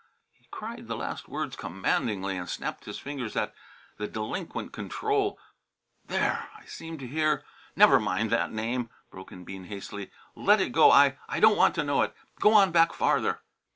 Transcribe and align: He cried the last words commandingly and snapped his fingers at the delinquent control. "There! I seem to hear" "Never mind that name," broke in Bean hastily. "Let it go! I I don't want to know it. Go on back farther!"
He 0.31 0.47
cried 0.49 0.87
the 0.87 0.95
last 0.95 1.29
words 1.29 1.55
commandingly 1.55 2.35
and 2.35 2.49
snapped 2.49 2.85
his 2.85 2.97
fingers 2.97 3.35
at 3.35 3.53
the 3.97 4.07
delinquent 4.07 4.73
control. 4.73 5.37
"There! 6.03 6.49
I 6.57 6.65
seem 6.65 6.97
to 6.97 7.07
hear" 7.07 7.43
"Never 7.75 7.99
mind 7.99 8.31
that 8.31 8.51
name," 8.51 8.89
broke 9.11 9.31
in 9.31 9.43
Bean 9.43 9.65
hastily. 9.65 10.09
"Let 10.33 10.59
it 10.59 10.71
go! 10.71 10.89
I 10.91 11.19
I 11.29 11.39
don't 11.39 11.55
want 11.55 11.75
to 11.75 11.83
know 11.83 12.01
it. 12.01 12.15
Go 12.39 12.51
on 12.55 12.71
back 12.71 12.93
farther!" 12.93 13.41